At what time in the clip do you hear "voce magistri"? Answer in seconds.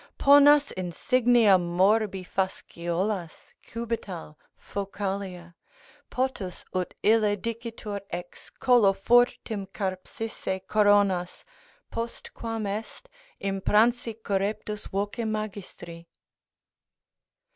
14.87-16.07